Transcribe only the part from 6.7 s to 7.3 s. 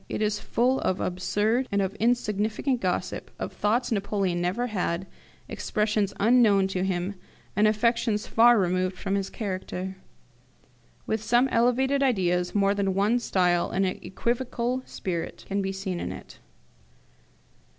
him,